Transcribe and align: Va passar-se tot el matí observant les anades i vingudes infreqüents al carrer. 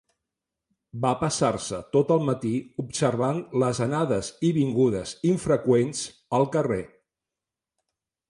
Va 1.01 1.09
passar-se 1.23 1.81
tot 1.95 2.13
el 2.15 2.23
matí 2.29 2.53
observant 2.85 3.43
les 3.65 3.81
anades 3.87 4.31
i 4.49 4.51
vingudes 4.57 5.13
infreqüents 5.33 6.01
al 6.39 6.49
carrer. 6.57 6.81